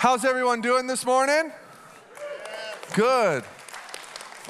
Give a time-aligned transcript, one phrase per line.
[0.00, 1.52] How's everyone doing this morning?
[2.94, 3.44] Good.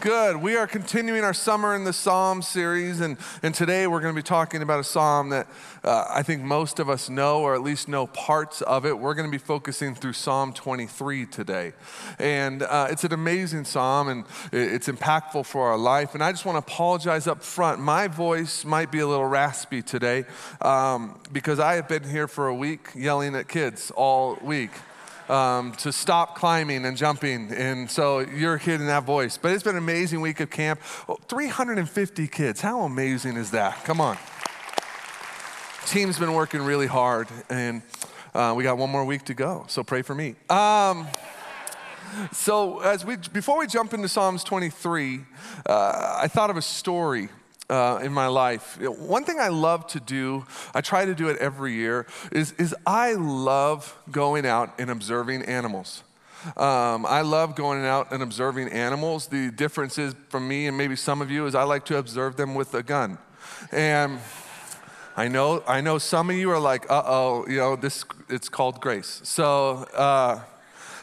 [0.00, 0.36] Good.
[0.36, 4.16] We are continuing our Summer in the Psalm series, and, and today we're going to
[4.16, 5.48] be talking about a psalm that
[5.82, 8.96] uh, I think most of us know, or at least know parts of it.
[8.96, 11.72] We're going to be focusing through Psalm 23 today.
[12.20, 16.14] And uh, it's an amazing psalm, and it's impactful for our life.
[16.14, 17.80] And I just want to apologize up front.
[17.80, 20.26] My voice might be a little raspy today
[20.62, 24.70] um, because I have been here for a week yelling at kids all week
[25.30, 27.52] um, to stop climbing and jumping.
[27.52, 29.38] And so you're hearing that voice.
[29.38, 30.80] But it's been an amazing week of camp.
[31.08, 32.60] Oh, 350 kids.
[32.60, 33.84] How amazing is that?
[33.84, 34.18] Come on.
[35.86, 37.82] Team's been working really hard, and
[38.34, 39.64] uh, we got one more week to go.
[39.68, 40.36] So pray for me.
[40.48, 41.08] Um,
[42.32, 45.20] so as we before we jump into Psalms 23,
[45.66, 47.28] uh, I thought of a story
[47.70, 48.78] uh, in my life.
[48.80, 52.74] One thing I love to do, I try to do it every year, is, is
[52.86, 56.02] I love going out and observing animals.
[56.56, 59.26] Um, I love going out and observing animals.
[59.28, 62.36] The difference is from me and maybe some of you is I like to observe
[62.36, 63.18] them with a gun.
[63.72, 64.18] And
[65.16, 68.48] I know, I know some of you are like, uh oh, you know, this, it's
[68.48, 69.20] called grace.
[69.22, 70.40] So, uh,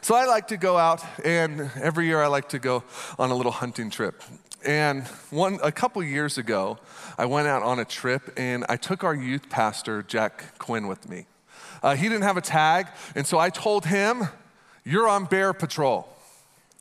[0.01, 2.83] so I like to go out, and every year I like to go
[3.19, 4.23] on a little hunting trip.
[4.67, 6.77] And one, a couple years ago,
[7.17, 11.07] I went out on a trip and I took our youth pastor, Jack Quinn, with
[11.07, 11.25] me.
[11.81, 14.27] Uh, he didn't have a tag, and so I told him,
[14.83, 16.09] You're on bear patrol.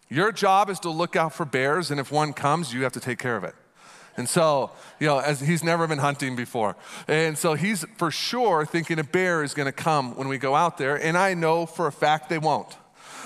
[0.09, 3.01] Your job is to look out for bears, and if one comes, you have to
[3.01, 3.55] take care of it.
[4.17, 6.75] And so, you know, as he's never been hunting before.
[7.07, 10.57] And so he's for sure thinking a bear is going to come when we go
[10.57, 10.97] out there.
[10.97, 12.75] And I know for a fact they won't.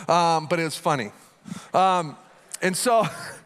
[0.09, 1.13] Um, but it's funny.
[1.73, 2.17] Um,
[2.61, 3.07] and so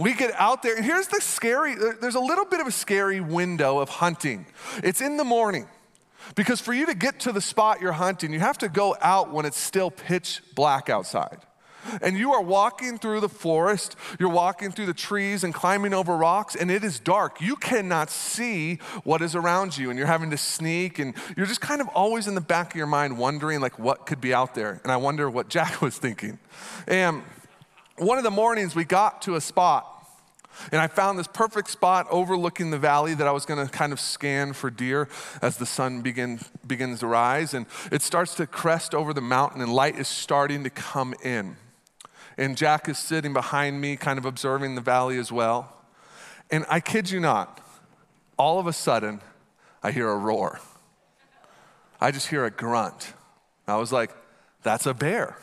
[0.00, 3.20] we get out there, and here's the scary there's a little bit of a scary
[3.20, 4.46] window of hunting.
[4.82, 5.68] It's in the morning.
[6.34, 9.32] Because for you to get to the spot you're hunting, you have to go out
[9.32, 11.38] when it's still pitch black outside.
[12.02, 16.14] And you are walking through the forest, you're walking through the trees and climbing over
[16.14, 17.40] rocks, and it is dark.
[17.40, 21.62] You cannot see what is around you, and you're having to sneak, and you're just
[21.62, 24.54] kind of always in the back of your mind wondering, like, what could be out
[24.54, 24.80] there.
[24.82, 26.38] And I wonder what Jack was thinking.
[26.86, 27.22] And
[27.96, 29.89] one of the mornings we got to a spot
[30.72, 33.92] and I found this perfect spot overlooking the valley that I was going to kind
[33.92, 35.08] of scan for deer
[35.42, 37.54] as the sun begin, begins to rise.
[37.54, 41.56] And it starts to crest over the mountain, and light is starting to come in.
[42.38, 45.76] And Jack is sitting behind me, kind of observing the valley as well.
[46.50, 47.60] And I kid you not,
[48.38, 49.20] all of a sudden,
[49.82, 50.60] I hear a roar.
[52.00, 53.12] I just hear a grunt.
[53.66, 54.10] I was like,
[54.62, 55.36] that's a bear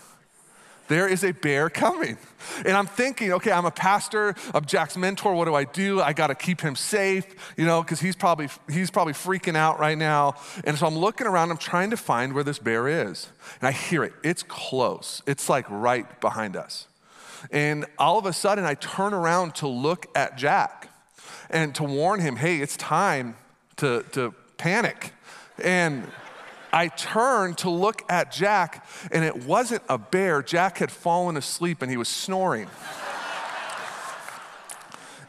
[0.88, 2.18] there is a bear coming.
[2.66, 5.34] And I'm thinking, okay, I'm a pastor, I'm Jack's mentor.
[5.34, 6.02] What do I do?
[6.02, 7.26] I got to keep him safe,
[7.58, 10.36] you know, because he's probably he's probably freaking out right now.
[10.64, 13.30] And so I'm looking around, I'm trying to find where this bear is.
[13.60, 14.14] And I hear it.
[14.24, 15.22] It's close.
[15.28, 16.88] It's like right behind us.
[17.52, 20.90] And all of a sudden I turn around to look at Jack
[21.50, 23.36] and to warn him, hey, it's time
[23.78, 25.14] to, to panic.
[25.64, 26.08] And
[26.72, 30.42] I turned to look at Jack, and it wasn't a bear.
[30.42, 32.68] Jack had fallen asleep and he was snoring.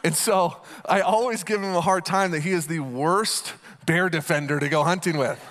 [0.04, 3.54] and so I always give him a hard time that he is the worst
[3.86, 5.42] bear defender to go hunting with.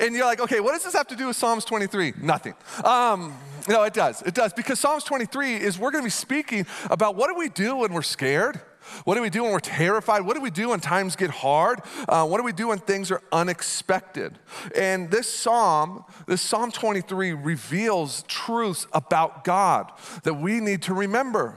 [0.00, 2.14] And you're like, okay, what does this have to do with Psalms 23?
[2.20, 2.54] Nothing.
[2.84, 3.36] Um,
[3.68, 4.22] no, it does.
[4.22, 4.52] It does.
[4.52, 7.92] Because Psalms 23 is we're going to be speaking about what do we do when
[7.92, 8.60] we're scared?
[9.04, 10.22] What do we do when we're terrified?
[10.22, 11.80] What do we do when times get hard?
[12.08, 14.38] Uh, what do we do when things are unexpected?
[14.76, 19.92] And this psalm, this Psalm 23, reveals truths about God
[20.24, 21.56] that we need to remember.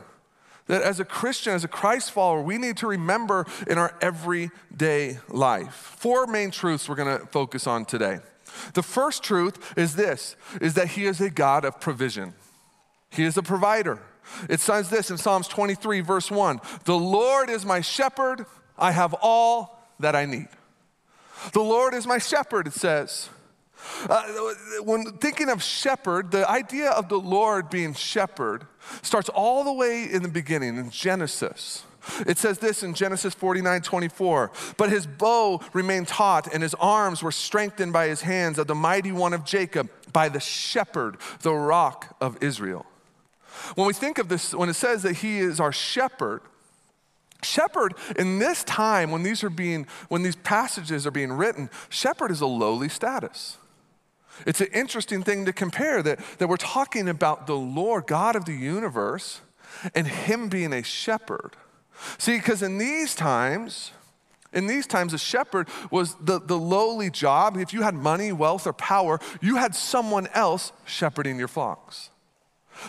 [0.67, 5.19] That as a Christian, as a Christ follower, we need to remember in our everyday
[5.27, 5.73] life.
[5.73, 8.19] Four main truths we're going to focus on today.
[8.73, 12.33] The first truth is this is that he is a God of provision.
[13.09, 14.01] He is a provider.
[14.49, 18.45] It says this in Psalms 23, verse 1 The Lord is my shepherd,
[18.77, 20.47] I have all that I need.
[21.53, 23.29] The Lord is my shepherd, it says.
[24.07, 24.23] Uh,
[24.83, 28.65] when thinking of shepherd, the idea of the Lord being shepherd
[29.01, 31.83] starts all the way in the beginning in Genesis.
[32.25, 34.51] It says this in Genesis 49 24.
[34.77, 38.75] But his bow remained taut, and his arms were strengthened by his hands of the
[38.75, 42.85] mighty one of Jacob, by the shepherd, the rock of Israel.
[43.75, 46.41] When we think of this, when it says that he is our shepherd,
[47.43, 52.29] shepherd in this time when these are being when these passages are being written shepherd
[52.29, 53.57] is a lowly status
[54.45, 58.45] it's an interesting thing to compare that, that we're talking about the lord god of
[58.45, 59.41] the universe
[59.95, 61.55] and him being a shepherd
[62.19, 63.91] see because in these times
[64.53, 67.55] In these times, a shepherd was the, the lowly job.
[67.55, 72.09] If you had money, wealth, or power, you had someone else shepherding your flocks.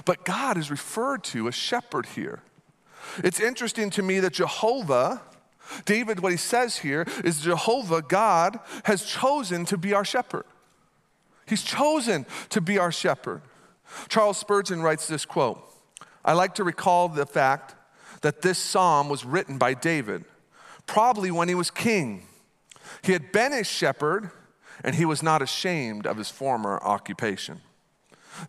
[0.05, 2.41] But God is referred to as shepherd here.
[3.19, 5.23] It's interesting to me that Jehovah,
[5.85, 10.44] David, what he says here is Jehovah, God, has chosen to be our shepherd.
[11.47, 13.43] He's chosen to be our shepherd.
[14.09, 15.62] Charles Spurgeon writes this quote
[16.25, 17.75] I like to recall the fact
[18.23, 20.25] that this psalm was written by David,
[20.87, 22.23] probably when he was king.
[23.03, 24.31] He had been a shepherd,
[24.85, 27.61] and he was not ashamed of his former occupation.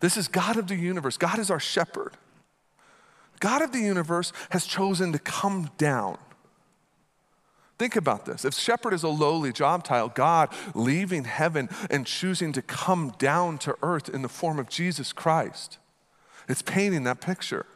[0.00, 1.16] This is God of the universe.
[1.16, 2.12] God is our shepherd.
[3.40, 6.18] God of the universe has chosen to come down.
[7.78, 8.44] Think about this.
[8.44, 13.58] If shepherd is a lowly job title, God leaving heaven and choosing to come down
[13.58, 15.78] to earth in the form of Jesus Christ,
[16.48, 17.66] it's painting that picture.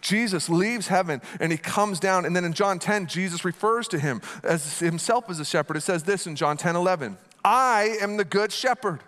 [0.00, 2.24] Jesus leaves heaven and he comes down.
[2.24, 5.76] And then in John 10, Jesus refers to him as himself as a shepherd.
[5.76, 9.00] It says this in John 10 11 I am the good shepherd.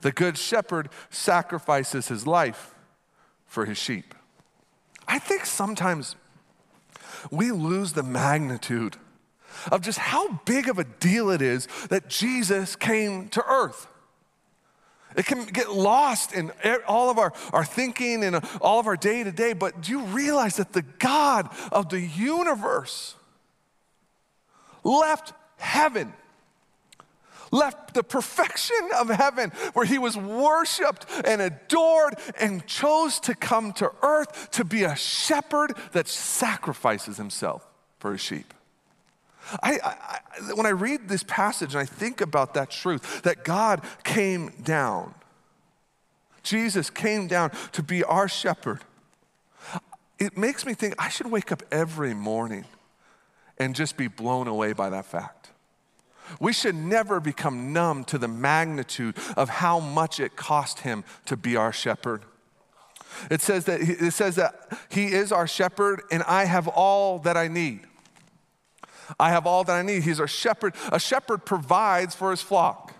[0.00, 2.74] The good shepherd sacrifices his life
[3.46, 4.14] for his sheep.
[5.06, 6.16] I think sometimes
[7.30, 8.96] we lose the magnitude
[9.72, 13.88] of just how big of a deal it is that Jesus came to earth.
[15.16, 16.52] It can get lost in
[16.86, 19.90] all of our, our thinking and uh, all of our day to day, but do
[19.90, 23.16] you realize that the God of the universe
[24.84, 26.12] left heaven?
[27.50, 33.72] Left the perfection of heaven where he was worshiped and adored and chose to come
[33.74, 37.66] to earth to be a shepherd that sacrifices himself
[37.98, 38.54] for his sheep.
[39.62, 43.82] I, I, when I read this passage and I think about that truth, that God
[44.04, 45.14] came down,
[46.42, 48.80] Jesus came down to be our shepherd,
[50.18, 52.64] it makes me think I should wake up every morning
[53.56, 55.50] and just be blown away by that fact.
[56.40, 61.36] We should never become numb to the magnitude of how much it cost him to
[61.36, 62.22] be our shepherd.
[63.30, 64.54] It says that, it says that
[64.90, 67.80] he is our shepherd and I have all that I need.
[69.18, 70.02] I have all that I need.
[70.02, 70.74] He's our shepherd.
[70.92, 72.94] A shepherd provides for his flock.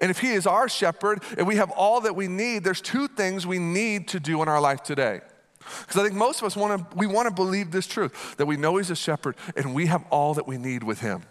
[0.00, 3.08] And if he is our shepherd and we have all that we need, there's two
[3.08, 5.20] things we need to do in our life today.
[5.58, 8.46] Because I think most of us want to we want to believe this truth that
[8.46, 11.22] we know he's a shepherd and we have all that we need with him.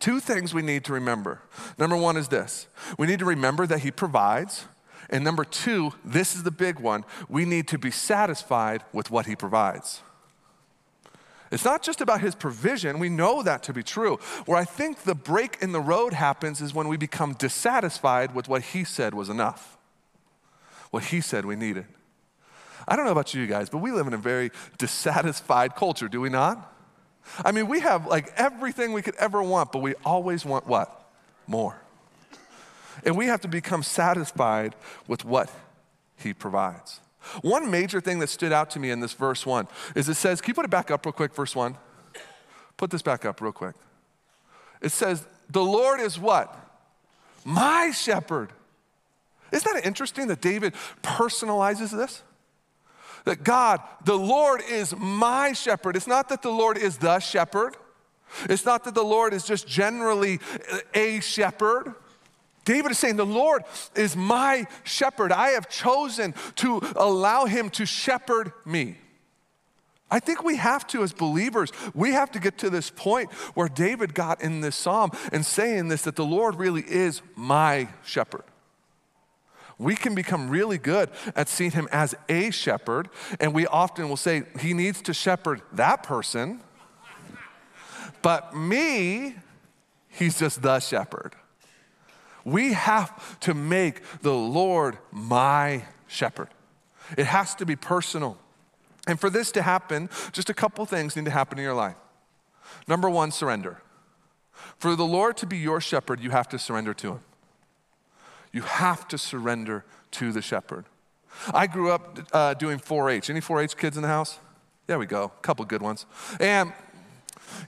[0.00, 1.40] Two things we need to remember.
[1.78, 2.68] Number one is this
[2.98, 4.66] we need to remember that He provides.
[5.10, 9.24] And number two, this is the big one, we need to be satisfied with what
[9.24, 10.02] He provides.
[11.50, 14.18] It's not just about His provision, we know that to be true.
[14.44, 18.48] Where I think the break in the road happens is when we become dissatisfied with
[18.48, 19.78] what He said was enough,
[20.90, 21.86] what He said we needed.
[22.86, 26.20] I don't know about you guys, but we live in a very dissatisfied culture, do
[26.20, 26.74] we not?
[27.44, 31.10] I mean, we have like everything we could ever want, but we always want what?
[31.46, 31.76] More.
[33.04, 34.74] And we have to become satisfied
[35.06, 35.50] with what
[36.16, 37.00] He provides.
[37.42, 40.40] One major thing that stood out to me in this verse one is it says,
[40.40, 41.76] can you put it back up real quick, verse one?
[42.76, 43.74] Put this back up real quick.
[44.80, 46.54] It says, the Lord is what?
[47.44, 48.50] My shepherd.
[49.52, 52.22] Isn't that interesting that David personalizes this?
[53.28, 55.96] That God, the Lord is my shepherd.
[55.96, 57.76] It's not that the Lord is the shepherd,
[58.48, 60.40] it's not that the Lord is just generally
[60.94, 61.94] a shepherd.
[62.64, 63.64] David is saying, The Lord
[63.94, 65.32] is my shepherd.
[65.32, 68.96] I have chosen to allow him to shepherd me.
[70.10, 73.68] I think we have to, as believers, we have to get to this point where
[73.68, 78.44] David got in this psalm and saying this that the Lord really is my shepherd
[79.78, 83.08] we can become really good at seeing him as a shepherd,
[83.38, 86.60] and we often will say, he needs to shepherd that person,
[88.22, 89.36] but me,
[90.08, 91.34] he's just the shepherd.
[92.44, 96.48] We have to make the Lord my shepherd.
[97.16, 98.38] It has to be personal.
[99.06, 101.96] And for this to happen, just a couple things need to happen in your life.
[102.86, 103.80] Number one, surrender.
[104.78, 107.20] For the Lord to be your shepherd, you have to surrender to him.
[108.52, 110.86] You have to surrender to the shepherd.
[111.52, 113.30] I grew up uh, doing 4 H.
[113.30, 114.38] Any 4 H kids in the house?
[114.86, 116.06] There we go, a couple good ones.
[116.40, 116.72] And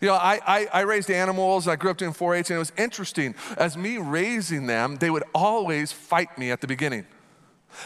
[0.01, 1.67] you know, I, I, I, raised animals.
[1.67, 3.35] I grew up doing 4 H, and it was interesting.
[3.57, 7.07] As me raising them, they would always fight me at the beginning.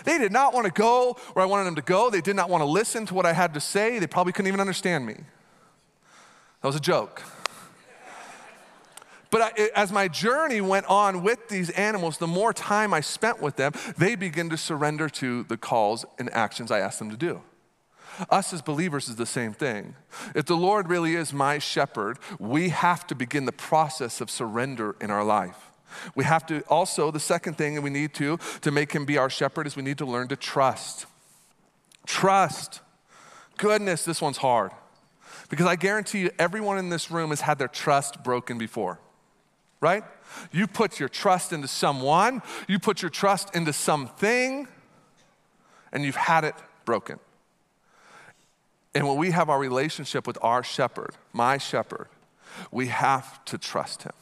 [0.05, 2.11] They did not want to go where I wanted them to go.
[2.11, 3.99] They did not want to listen to what I had to say.
[3.99, 5.15] They probably couldn't even understand me.
[6.63, 7.23] That was a joke.
[9.35, 13.43] But I, as my journey went on with these animals, the more time I spent
[13.43, 17.17] with them, they began to surrender to the calls and actions I asked them to
[17.17, 17.43] do.
[18.31, 19.97] Us as believers is the same thing.
[20.37, 24.95] If the Lord really is my shepherd, we have to begin the process of surrender
[25.01, 25.73] in our life.
[26.15, 29.19] We have to also, the second thing that we need to, to make him be
[29.19, 31.07] our shepherd, is we need to learn to trust.
[32.07, 32.83] Trust.
[33.57, 34.71] Goodness, this one's hard.
[35.51, 39.01] Because I guarantee you, everyone in this room has had their trust broken before,
[39.85, 40.03] right?
[40.51, 44.67] You put your trust into someone, you put your trust into something,
[45.93, 46.55] and you've had it
[46.87, 47.19] broken.
[48.95, 52.09] And when we have our relationship with our shepherd, my shepherd,
[52.71, 54.15] we have to trust him.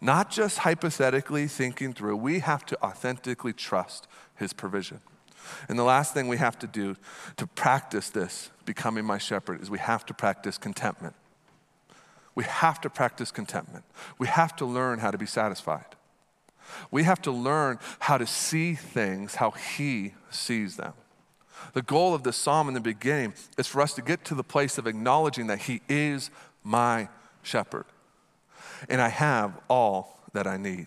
[0.00, 5.00] Not just hypothetically thinking through, we have to authentically trust his provision.
[5.68, 6.96] And the last thing we have to do
[7.36, 11.14] to practice this, becoming my shepherd, is we have to practice contentment.
[12.38, 13.84] We have to practice contentment.
[14.16, 15.96] We have to learn how to be satisfied.
[16.92, 20.92] We have to learn how to see things how he sees them.
[21.72, 24.44] The goal of this psalm in the beginning is for us to get to the
[24.44, 26.30] place of acknowledging that He is
[26.62, 27.08] my
[27.42, 27.86] shepherd
[28.88, 30.86] and I have all that I need.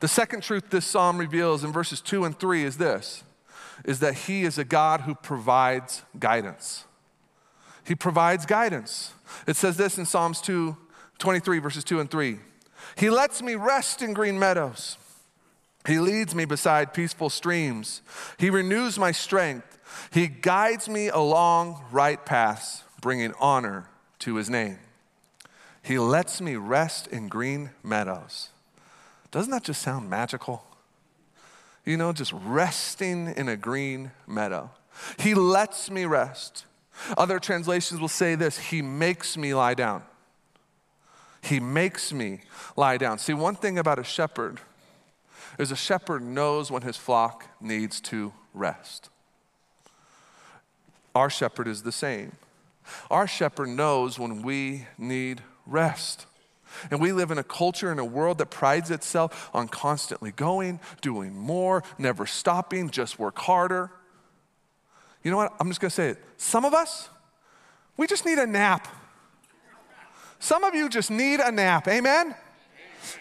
[0.00, 3.24] The second truth this psalm reveals in verses 2 and 3 is this
[3.82, 6.85] is that he is a God who provides guidance.
[7.86, 9.12] He provides guidance.
[9.46, 10.76] It says this in Psalms 2
[11.18, 12.38] 23 verses 2 and 3.
[12.96, 14.98] He lets me rest in green meadows.
[15.86, 18.02] He leads me beside peaceful streams.
[18.38, 19.78] He renews my strength.
[20.10, 23.88] He guides me along right paths, bringing honor
[24.20, 24.78] to his name.
[25.82, 28.50] He lets me rest in green meadows.
[29.30, 30.64] Doesn't that just sound magical?
[31.84, 34.70] You know, just resting in a green meadow.
[35.18, 36.64] He lets me rest.
[37.16, 40.02] Other translations will say this He makes me lie down.
[41.42, 42.40] He makes me
[42.76, 43.18] lie down.
[43.18, 44.60] See, one thing about a shepherd
[45.58, 49.10] is a shepherd knows when his flock needs to rest.
[51.14, 52.32] Our shepherd is the same.
[53.10, 56.26] Our shepherd knows when we need rest.
[56.90, 60.80] And we live in a culture in a world that prides itself on constantly going,
[61.00, 63.90] doing more, never stopping, just work harder.
[65.22, 65.54] You know what?
[65.58, 66.18] I'm just going to say it.
[66.36, 67.08] Some of us,
[67.96, 68.88] we just need a nap.
[70.38, 71.88] Some of you just need a nap.
[71.88, 72.34] Amen?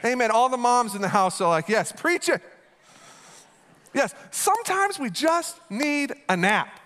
[0.03, 0.31] Amen.
[0.31, 2.41] All the moms in the house are like, yes, preach it.
[3.93, 6.81] Yes, sometimes we just need a nap.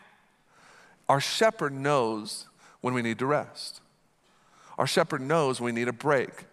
[1.07, 2.47] Our shepherd knows
[2.81, 3.81] when we need to rest.
[4.77, 6.45] Our shepherd knows we need a break.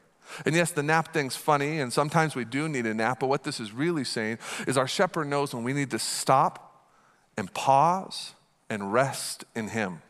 [0.44, 3.44] And yes, the nap thing's funny, and sometimes we do need a nap, but what
[3.44, 6.88] this is really saying is our shepherd knows when we need to stop
[7.36, 8.32] and pause
[8.68, 10.02] and rest in him.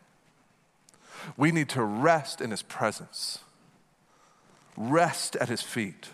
[1.37, 3.41] We need to rest in his presence,
[4.77, 6.11] rest at his feet.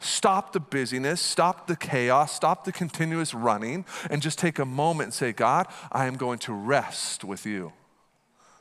[0.00, 5.06] Stop the busyness, stop the chaos, stop the continuous running, and just take a moment
[5.06, 7.72] and say, God, I am going to rest with you.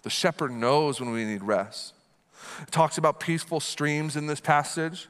[0.01, 1.93] The shepherd knows when we need rest.
[2.61, 5.07] It talks about peaceful streams in this passage.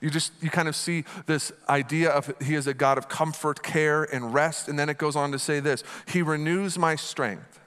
[0.00, 3.62] You just, you kind of see this idea of he is a God of comfort,
[3.62, 4.68] care, and rest.
[4.68, 7.60] And then it goes on to say this He renews my strength,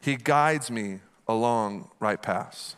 [0.00, 2.76] He guides me along right paths.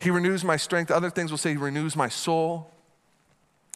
[0.00, 0.90] He renews my strength.
[0.90, 2.72] Other things will say He renews my soul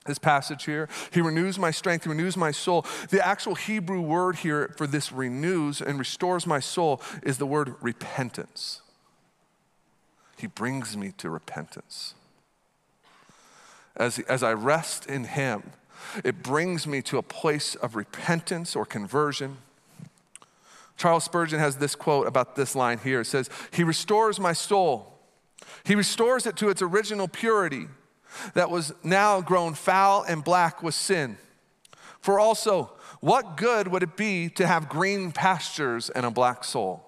[0.06, 0.88] this passage here.
[1.12, 2.86] He renews my strength, he renews my soul.
[3.10, 7.74] The actual Hebrew word here for this renews and restores my soul is the word
[7.80, 8.82] repentance.
[10.38, 12.14] He brings me to repentance.
[13.96, 15.62] As, as I rest in Him,
[16.24, 19.58] it brings me to a place of repentance or conversion.
[20.96, 23.20] Charles Spurgeon has this quote about this line here.
[23.20, 25.12] It says, He restores my soul.
[25.84, 27.86] He restores it to its original purity
[28.54, 31.38] that was now grown foul and black with sin.
[32.20, 37.05] For also, what good would it be to have green pastures and a black soul?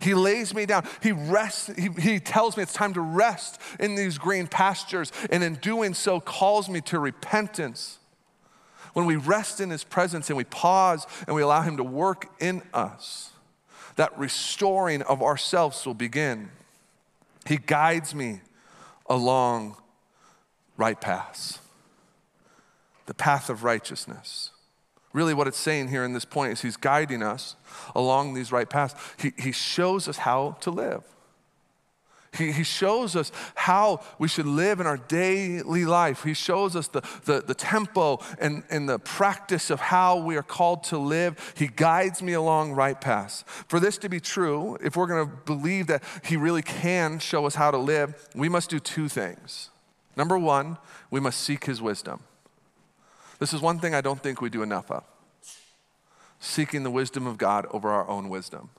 [0.00, 0.86] He lays me down.
[1.02, 5.42] He rests, he, he tells me it's time to rest in these green pastures, and
[5.42, 7.98] in doing so, calls me to repentance.
[8.92, 12.26] When we rest in his presence and we pause and we allow him to work
[12.40, 13.30] in us,
[13.96, 16.50] that restoring of ourselves will begin.
[17.46, 18.40] He guides me
[19.06, 19.76] along
[20.76, 21.58] right paths,
[23.06, 24.50] the path of righteousness.
[25.14, 27.56] Really, what it's saying here in this point is he's guiding us
[27.94, 28.94] along these right paths.
[29.16, 31.04] He, he shows us how to live.
[32.36, 36.24] He, he shows us how we should live in our daily life.
[36.24, 40.42] He shows us the, the, the tempo and, and the practice of how we are
[40.42, 41.54] called to live.
[41.56, 43.44] He guides me along right paths.
[43.46, 47.46] For this to be true, if we're going to believe that He really can show
[47.46, 49.70] us how to live, we must do two things.
[50.16, 50.78] Number one,
[51.08, 52.20] we must seek his wisdom.
[53.38, 55.04] This is one thing I don't think we do enough of
[56.40, 58.70] seeking the wisdom of God over our own wisdom.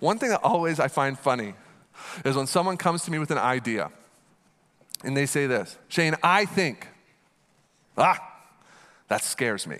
[0.00, 1.54] One thing that always I find funny
[2.24, 3.90] is when someone comes to me with an idea
[5.02, 6.86] and they say this Shane, I think,
[7.96, 8.18] ah,
[9.08, 9.78] that scares me.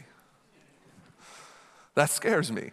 [1.95, 2.71] That scares me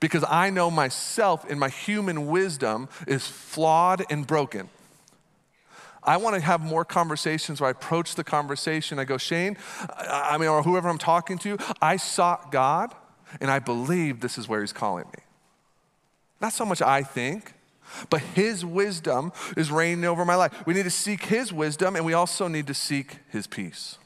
[0.00, 4.68] because I know myself in my human wisdom is flawed and broken.
[6.06, 8.98] I want to have more conversations where I approach the conversation.
[8.98, 9.56] I go, Shane,
[9.90, 12.94] I mean, or whoever I'm talking to, I sought God
[13.40, 15.24] and I believe this is where He's calling me.
[16.40, 17.54] Not so much I think,
[18.08, 20.64] but His wisdom is reigning over my life.
[20.64, 23.98] We need to seek His wisdom and we also need to seek His peace.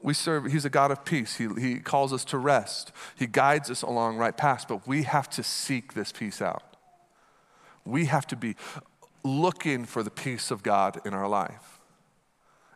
[0.00, 1.36] We serve, He's a God of peace.
[1.36, 5.28] He, he calls us to rest, He guides us along right paths, but we have
[5.30, 6.62] to seek this peace out.
[7.84, 8.56] We have to be
[9.26, 11.80] looking for the peace of God in our life.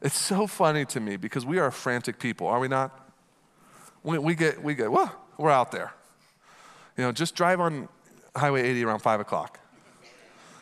[0.03, 3.09] It's so funny to me because we are frantic people, are we not?
[4.03, 5.93] We, we get, we get, well, we're out there.
[6.97, 7.89] You know, just drive on
[8.35, 9.61] Highway 80 around 5 o'clock.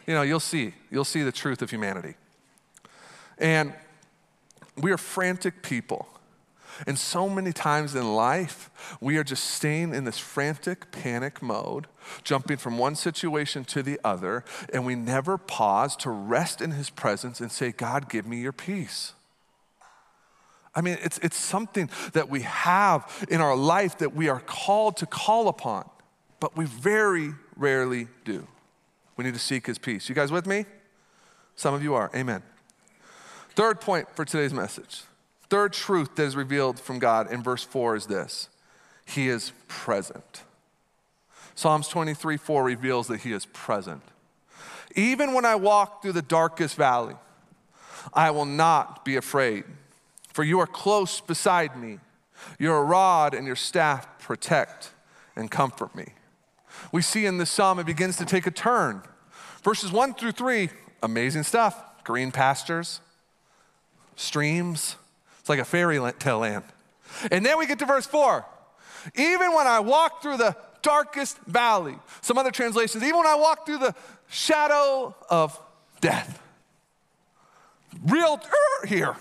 [0.06, 2.14] You know, you'll see, you'll see the truth of humanity.
[3.38, 3.72] And
[4.76, 6.08] we are frantic people.
[6.86, 8.70] And so many times in life,
[9.00, 11.86] we are just staying in this frantic panic mode,
[12.22, 16.90] jumping from one situation to the other, and we never pause to rest in His
[16.90, 19.14] presence and say, God, give me your peace.
[20.74, 24.96] I mean, it's, it's something that we have in our life that we are called
[24.98, 25.88] to call upon,
[26.38, 28.46] but we very rarely do.
[29.16, 30.08] We need to seek His peace.
[30.08, 30.66] You guys with me?
[31.56, 32.10] Some of you are.
[32.14, 32.42] Amen.
[33.50, 35.02] Third point for today's message.
[35.50, 38.48] Third truth that is revealed from God in verse 4 is this
[39.04, 40.42] He is present.
[41.54, 44.02] Psalms 23 4 reveals that He is present.
[44.94, 47.14] Even when I walk through the darkest valley,
[48.12, 49.64] I will not be afraid
[50.38, 51.98] for you are close beside me.
[52.60, 54.92] Your rod and your staff protect
[55.34, 56.12] and comfort me.
[56.92, 59.02] We see in this psalm it begins to take a turn.
[59.64, 60.70] Verses 1 through 3,
[61.02, 61.82] amazing stuff.
[62.04, 63.00] Green pastures,
[64.14, 64.94] streams.
[65.48, 66.62] It's like a fairy tale land.
[67.30, 68.44] And then we get to verse 4.
[69.14, 73.64] Even when I walk through the darkest valley, some other translations, even when I walk
[73.64, 73.94] through the
[74.28, 75.58] shadow of
[76.02, 76.42] death.
[78.04, 79.16] Real er, here.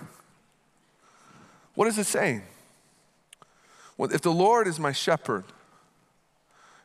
[1.75, 2.41] What is it saying?
[3.95, 5.45] Well, if the Lord is my shepherd,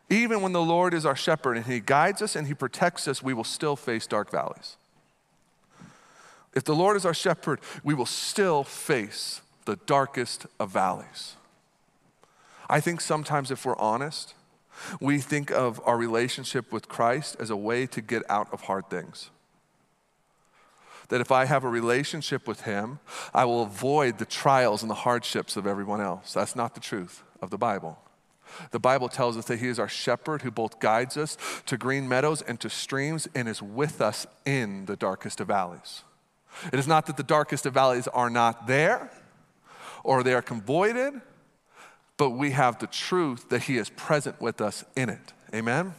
[0.09, 3.25] even when the Lord is our shepherd and he guides us and he protects us,
[3.25, 4.77] we will still face dark valleys.
[6.55, 11.37] If the Lord is our shepherd, we will still face the darkest of valleys.
[12.69, 14.35] I think sometimes, if we're honest,
[15.01, 18.89] we think of our relationship with Christ as a way to get out of hard
[18.89, 19.31] things
[21.13, 22.99] that if I have a relationship with Him,
[23.35, 26.33] I will avoid the trials and the hardships of everyone else.
[26.33, 27.99] That's not the truth of the Bible.
[28.71, 31.37] The Bible tells us that He is our shepherd who both guides us
[31.67, 36.03] to green meadows and to streams and is with us in the darkest of valleys.
[36.73, 39.11] It is not that the darkest of valleys are not there
[40.05, 41.15] or they are convoided,
[42.17, 45.33] but we have the truth that He is present with us in it.
[45.55, 45.95] Amen?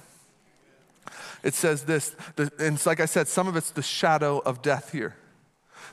[1.44, 4.92] it says this, and it's like I said, some of it's the shadow of death
[4.92, 5.16] here.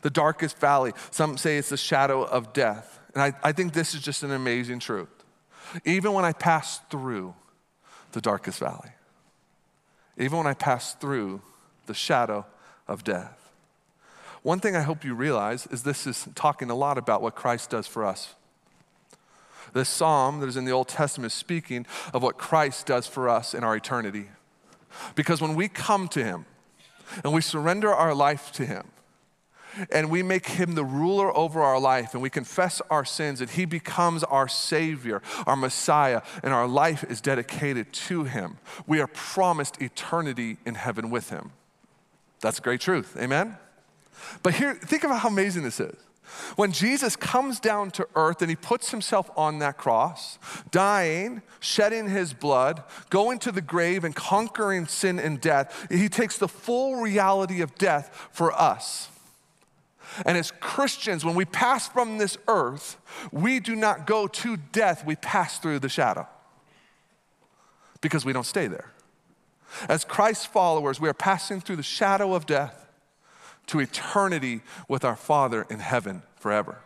[0.03, 0.93] The darkest valley.
[1.11, 3.01] Some say it's the shadow of death.
[3.15, 5.09] And I, I think this is just an amazing truth.
[5.85, 7.35] Even when I pass through
[8.13, 8.91] the darkest valley,
[10.17, 11.43] even when I pass through
[11.87, 12.47] the shadow
[12.87, 13.50] of death.
[14.43, 17.71] One thing I hope you realize is this is talking a lot about what Christ
[17.71, 18.35] does for us.
[19.73, 23.29] This psalm that is in the Old Testament is speaking of what Christ does for
[23.29, 24.29] us in our eternity.
[25.15, 26.47] Because when we come to Him
[27.23, 28.87] and we surrender our life to Him,
[29.91, 33.51] and we make him the ruler over our life and we confess our sins and
[33.51, 39.07] he becomes our savior our messiah and our life is dedicated to him we are
[39.07, 41.53] promised eternity in heaven with him
[42.41, 43.57] that's a great truth amen
[44.43, 45.97] but here think about how amazing this is
[46.57, 50.39] when Jesus comes down to earth and he puts himself on that cross,
[50.71, 56.39] dying, shedding his blood, going to the grave and conquering sin and death, he takes
[56.39, 59.09] the full reality of death for us.
[60.27, 62.97] And as Christians, when we pass from this earth,
[63.31, 66.27] we do not go to death, we pass through the shadow
[68.01, 68.91] because we don't stay there.
[69.89, 72.90] As Christ's followers, we are passing through the shadow of death
[73.67, 76.79] to eternity with our Father in heaven forever.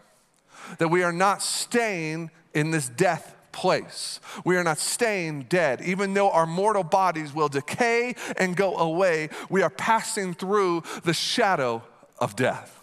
[0.78, 4.20] That we are not staying in this death place.
[4.44, 5.80] We are not staying dead.
[5.82, 11.14] Even though our mortal bodies will decay and go away, we are passing through the
[11.14, 11.82] shadow
[12.18, 12.80] of death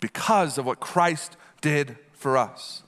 [0.00, 2.82] because of what Christ did for us.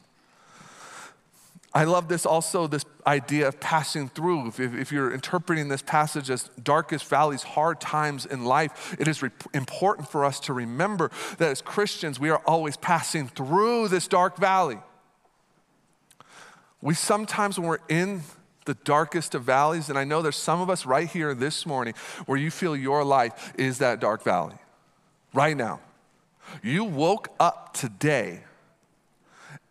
[1.74, 4.48] I love this also, this idea of passing through.
[4.48, 9.22] If, if, you're interpreting this passage as darkest valleys, hard times in life, it is
[9.22, 14.06] re- important for us to remember that as Christians, we are always passing through this
[14.06, 14.78] dark valley.
[16.82, 18.22] We sometimes, when we're in
[18.66, 21.94] the darkest of valleys, and I know there's some of us right here this morning
[22.26, 24.56] where you feel your life is that dark valley,
[25.32, 25.80] right now.
[26.62, 28.40] You woke up today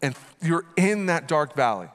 [0.01, 1.89] and you're in that dark valley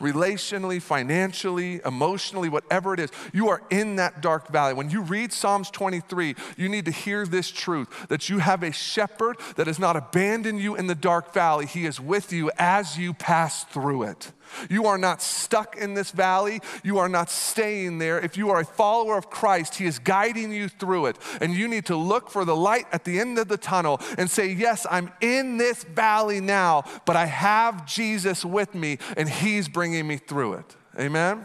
[0.00, 4.74] relationally, financially, emotionally, whatever it is, you are in that dark valley.
[4.74, 8.72] When you read Psalms 23, you need to hear this truth that you have a
[8.72, 11.66] shepherd that has not abandoned you in the dark valley.
[11.66, 14.32] He is with you as you pass through it.
[14.70, 16.60] You are not stuck in this valley.
[16.82, 18.20] You are not staying there.
[18.20, 21.18] If you are a follower of Christ, He is guiding you through it.
[21.40, 24.30] And you need to look for the light at the end of the tunnel and
[24.30, 29.68] say, Yes, I'm in this valley now, but I have Jesus with me and He's
[29.68, 30.76] bringing me through it.
[30.98, 31.44] Amen?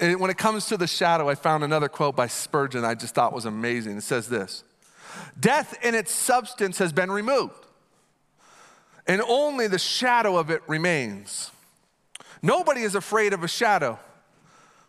[0.00, 3.32] When it comes to the shadow, I found another quote by Spurgeon I just thought
[3.32, 3.96] was amazing.
[3.96, 4.64] It says this
[5.38, 7.66] Death in its substance has been removed,
[9.06, 11.50] and only the shadow of it remains.
[12.42, 13.98] Nobody is afraid of a shadow,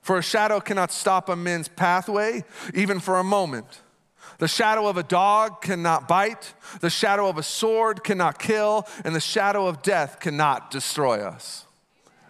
[0.02, 3.82] for a shadow cannot stop a man's pathway, even for a moment.
[4.38, 9.16] The shadow of a dog cannot bite, the shadow of a sword cannot kill, and
[9.16, 11.66] the shadow of death cannot destroy us.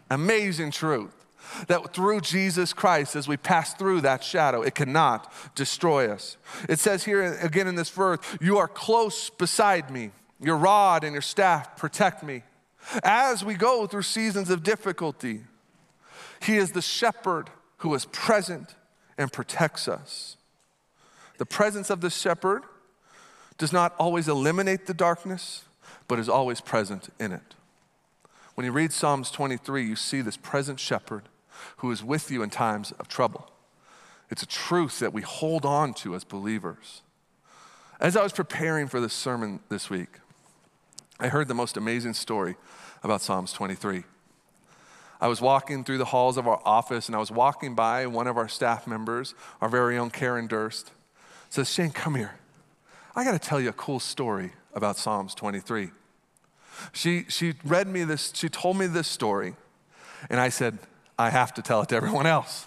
[0.10, 1.19] Amazing truth
[1.68, 6.38] that through Jesus Christ, as we pass through that shadow, it cannot destroy us.
[6.68, 10.12] It says here again in this verse, You are close beside me.
[10.42, 12.44] Your rod and your staff protect me.
[13.04, 15.42] As we go through seasons of difficulty,
[16.42, 18.76] He is the shepherd who is present
[19.18, 20.38] and protects us.
[21.38, 22.64] The presence of the shepherd
[23.58, 25.64] does not always eliminate the darkness,
[26.08, 27.56] but is always present in it.
[28.56, 31.29] When you read Psalms 23, you see this present shepherd
[31.78, 33.50] who is with you in times of trouble.
[34.30, 37.02] It's a truth that we hold on to as believers.
[38.00, 40.20] As I was preparing for this sermon this week,
[41.20, 42.56] I heard the most amazing story
[43.04, 44.04] about Psalms 23.
[45.22, 48.28] I was walking through the halls of our office and I was walking by one
[48.28, 50.92] of our staff members, our very own Karen Durst,
[51.50, 52.36] says, Shane, come here.
[53.16, 55.90] I got to tell you a cool story about Psalms 23.
[56.94, 59.56] She, she read me this, she told me this story,
[60.30, 60.78] and I said,
[61.20, 62.66] I have to tell it to everyone else.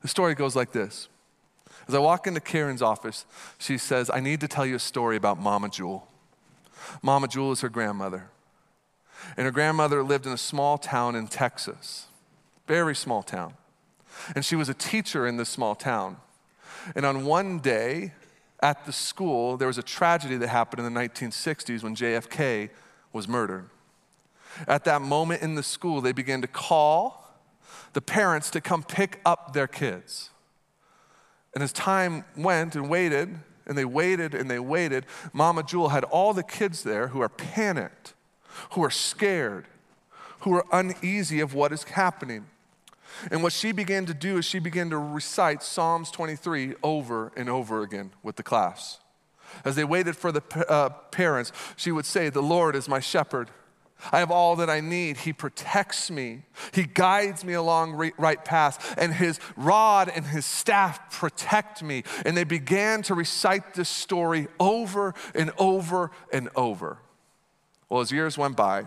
[0.00, 1.08] The story goes like this.
[1.88, 3.26] As I walk into Karen's office,
[3.58, 6.06] she says, I need to tell you a story about Mama Jewel.
[7.02, 8.30] Mama Jewel is her grandmother.
[9.36, 12.06] And her grandmother lived in a small town in Texas,
[12.68, 13.54] very small town.
[14.36, 16.18] And she was a teacher in this small town.
[16.94, 18.12] And on one day
[18.60, 22.70] at the school, there was a tragedy that happened in the 1960s when JFK
[23.12, 23.68] was murdered.
[24.68, 27.27] At that moment in the school, they began to call
[27.92, 30.30] the parents to come pick up their kids.
[31.54, 36.04] And as time went and waited, and they waited and they waited, Mama Jewel had
[36.04, 38.14] all the kids there who are panicked,
[38.72, 39.66] who are scared,
[40.40, 42.46] who are uneasy of what is happening.
[43.30, 47.48] And what she began to do is she began to recite Psalms 23 over and
[47.48, 49.00] over again with the class.
[49.64, 53.50] As they waited for the uh, parents, she would say, The Lord is my shepherd.
[54.12, 55.18] I have all that I need.
[55.18, 56.42] He protects me.
[56.72, 62.04] He guides me along right paths, and his rod and his staff protect me.
[62.24, 66.98] And they began to recite this story over and over and over.
[67.88, 68.86] Well, as years went by,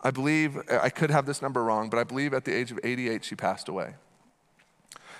[0.00, 2.78] I believe, I could have this number wrong, but I believe at the age of
[2.84, 3.94] 88, she passed away.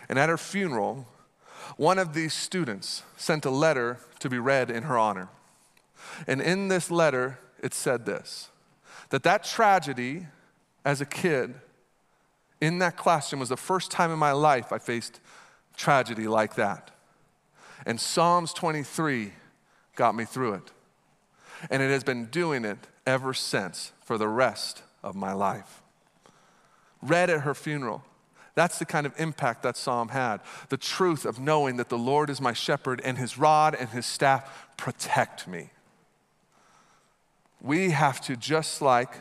[0.08, 1.08] And at her funeral,
[1.76, 5.28] one of these students sent a letter to be read in her honor.
[6.26, 8.50] And in this letter, it said this
[9.08, 10.26] that that tragedy
[10.84, 11.54] as a kid
[12.60, 15.20] in that classroom was the first time in my life I faced
[15.76, 16.90] tragedy like that.
[17.86, 19.32] And Psalms 23
[19.96, 20.72] got me through it.
[21.70, 25.82] And it has been doing it ever since for the rest of my life.
[27.02, 28.02] Read at her funeral.
[28.54, 30.40] That's the kind of impact that psalm had.
[30.70, 34.06] The truth of knowing that the Lord is my shepherd and his rod and his
[34.06, 35.70] staff protect me
[37.64, 39.16] we have to, just like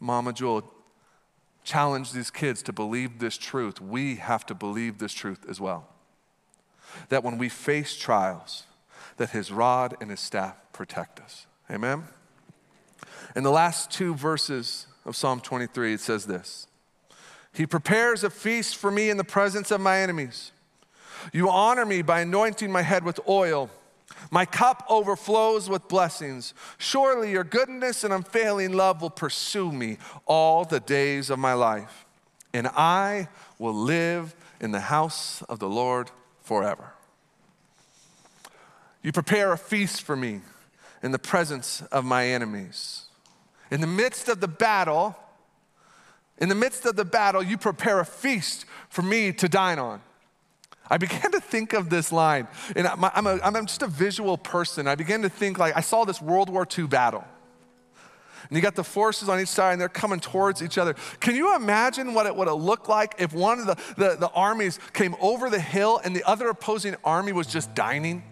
[0.00, 0.64] Mama Jewel,
[1.64, 3.78] challenge these kids to believe this truth.
[3.78, 5.86] We have to believe this truth as well.
[7.10, 8.64] That when we face trials,
[9.18, 11.46] that his rod and his staff protect us.
[11.70, 12.04] Amen?
[13.36, 16.66] In the last two verses of Psalm 23, it says this
[17.52, 20.52] He prepares a feast for me in the presence of my enemies.
[21.34, 23.68] You honor me by anointing my head with oil.
[24.30, 26.54] My cup overflows with blessings.
[26.78, 32.06] Surely your goodness and unfailing love will pursue me all the days of my life,
[32.54, 36.10] and I will live in the house of the Lord
[36.42, 36.92] forever.
[39.02, 40.40] You prepare a feast for me
[41.02, 43.06] in the presence of my enemies.
[43.70, 45.16] In the midst of the battle,
[46.38, 50.00] in the midst of the battle, you prepare a feast for me to dine on.
[50.90, 54.86] I began to think of this line, and I'm, a, I'm just a visual person.
[54.86, 57.24] I began to think like I saw this World War II battle.
[58.48, 60.94] And you got the forces on each side and they're coming towards each other.
[61.20, 64.30] Can you imagine what it would have looked like if one of the, the, the
[64.34, 68.22] armies came over the hill and the other opposing army was just dining?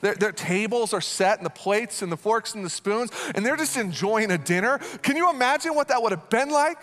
[0.00, 3.44] Their, their, tables are set and the plates and the forks and the spoons, and
[3.44, 4.78] they're just enjoying a dinner.
[5.02, 6.78] Can you imagine what that would have been like?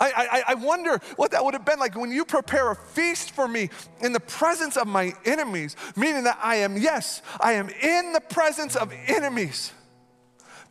[0.00, 3.32] I, I, I wonder what that would have been like when you prepare a feast
[3.32, 7.68] for me in the presence of my enemies, meaning that I am, yes, I am
[7.68, 9.72] in the presence of enemies,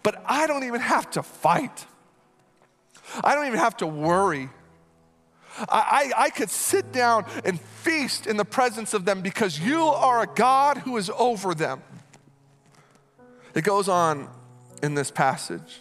[0.03, 1.85] but I don't even have to fight.
[3.23, 4.49] I don't even have to worry.
[5.59, 9.81] I, I, I could sit down and feast in the presence of them because you
[9.81, 11.81] are a God who is over them.
[13.55, 14.29] It goes on
[14.83, 15.79] in this passage.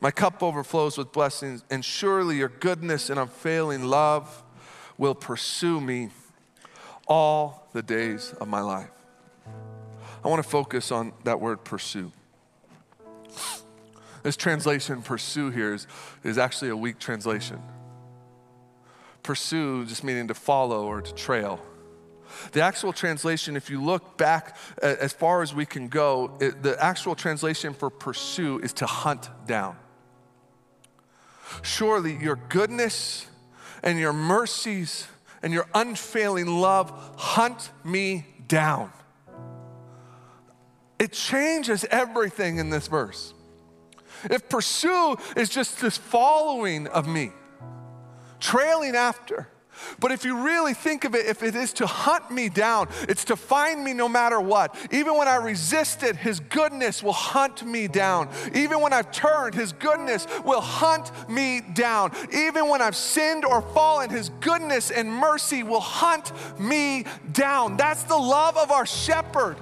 [0.00, 4.44] My cup overflows with blessings, and surely your goodness and unfailing love
[4.96, 6.10] will pursue me
[7.08, 8.90] all the days of my life.
[10.24, 12.12] I want to focus on that word pursue.
[14.22, 15.86] This translation, pursue, here is,
[16.22, 17.60] is actually a weak translation.
[19.22, 21.60] Pursue just meaning to follow or to trail.
[22.52, 26.82] The actual translation, if you look back as far as we can go, it, the
[26.82, 29.76] actual translation for pursue is to hunt down.
[31.62, 33.26] Surely your goodness
[33.82, 35.06] and your mercies
[35.42, 38.92] and your unfailing love hunt me down.
[40.98, 43.32] It changes everything in this verse.
[44.24, 47.30] If pursue is just this following of me,
[48.40, 49.46] trailing after,
[50.00, 53.24] but if you really think of it, if it is to hunt me down, it's
[53.26, 54.74] to find me no matter what.
[54.90, 58.28] Even when I resist it, His goodness will hunt me down.
[58.54, 62.12] Even when I've turned, His goodness will hunt me down.
[62.32, 67.76] Even when I've sinned or fallen, His goodness and mercy will hunt me down.
[67.76, 69.56] That's the love of our shepherd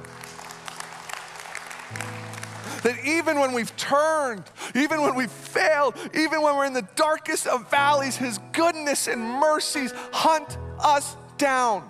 [2.86, 4.44] that even when we've turned,
[4.76, 9.20] even when we've failed, even when we're in the darkest of valleys, His goodness and
[9.20, 11.88] mercies hunt us down.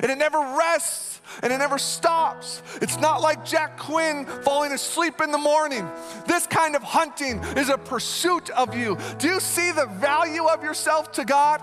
[0.00, 2.62] And it never rests and it never stops.
[2.80, 5.84] It's not like Jack Quinn falling asleep in the morning.
[6.28, 8.96] This kind of hunting is a pursuit of you.
[9.18, 11.60] Do you see the value of yourself to God?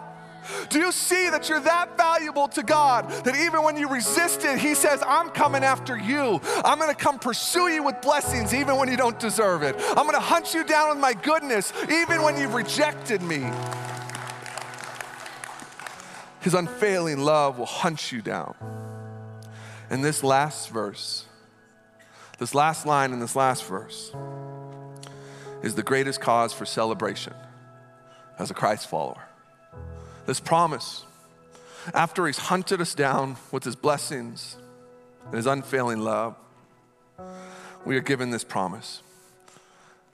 [0.70, 4.60] Do you see that you're that valuable to God that even when you resist it,
[4.60, 6.42] He says, I'm coming after you.
[6.64, 9.76] I'm gonna come pursue you with blessings even when you don't deserve it.
[9.90, 13.50] I'm gonna hunt you down with my goodness even when you've rejected me.
[16.42, 18.56] His unfailing love will hunt you down.
[19.90, 21.26] And this last verse,
[22.38, 24.12] this last line in this last verse,
[25.64, 27.34] is the greatest cause for celebration
[28.38, 29.25] as a Christ follower
[30.26, 31.06] this promise.
[31.94, 34.58] After he's hunted us down with his blessings
[35.26, 36.36] and his unfailing love,
[37.86, 39.02] we are given this promise.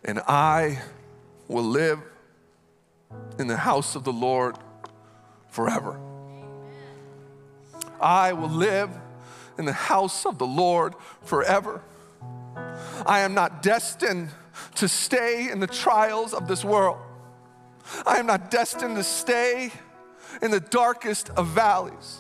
[0.04, 0.82] And I
[1.48, 2.00] will live
[3.40, 4.58] in the house of the Lord
[5.50, 6.00] forever.
[8.00, 8.90] I will live
[9.58, 11.82] in the house of the Lord forever.
[13.06, 14.30] I am not destined
[14.76, 16.98] to stay in the trials of this world.
[18.06, 19.72] I am not destined to stay
[20.42, 22.20] in the darkest of valleys.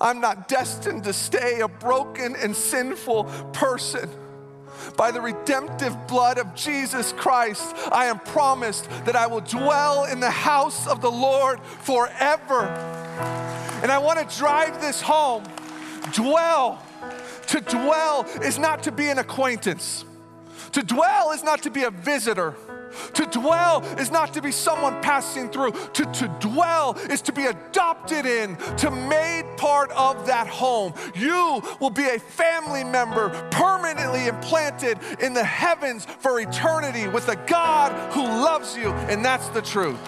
[0.00, 4.08] I'm not destined to stay a broken and sinful person.
[4.96, 10.20] By the redemptive blood of Jesus Christ, I am promised that I will dwell in
[10.20, 12.62] the house of the Lord forever.
[13.82, 15.44] And I want to drive this home.
[16.12, 16.82] Dwell.
[17.48, 20.04] To dwell is not to be an acquaintance,
[20.72, 22.56] to dwell is not to be a visitor.
[23.14, 25.72] To dwell is not to be someone passing through.
[25.72, 30.94] To, to dwell is to be adopted in, to made part of that home.
[31.14, 37.36] You will be a family member permanently implanted in the heavens for eternity with a
[37.46, 40.00] God who loves you, and that's the truth.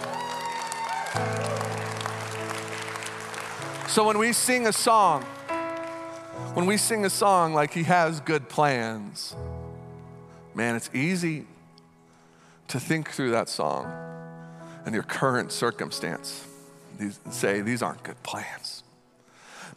[3.89, 5.23] So when we sing a song,
[6.55, 9.35] when we sing a song like He has good plans,
[10.55, 11.47] man, it's easy
[12.69, 13.93] to think through that song
[14.85, 16.47] and your current circumstance.
[16.99, 18.83] These, say, these aren't good plans.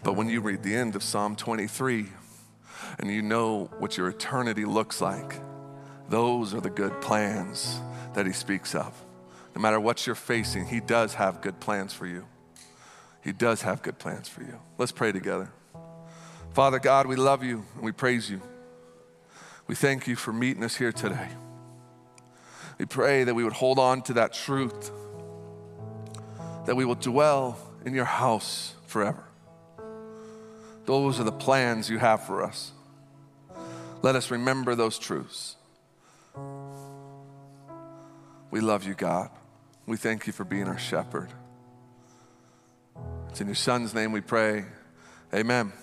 [0.04, 2.08] But when you read the end of Psalm 23
[3.00, 5.40] and you know what your eternity looks like,
[6.08, 7.80] those are the good plans
[8.14, 8.94] that he speaks of.
[9.56, 12.26] No matter what you're facing, he does have good plans for you.
[13.24, 14.60] He does have good plans for you.
[14.78, 15.52] Let's pray together.
[16.54, 18.42] Father God, we love you and we praise you.
[19.68, 21.30] We thank you for meeting us here today.
[22.80, 24.92] We pray that we would hold on to that truth,
[26.66, 29.26] that we will dwell in your house forever.
[30.86, 32.72] Those are the plans you have for us.
[34.02, 35.58] Let us remember those truths.
[38.50, 39.30] We love you, God.
[39.86, 41.30] We thank you for being our shepherd.
[43.30, 44.66] It's in your son's name we pray.
[45.34, 45.74] Amen.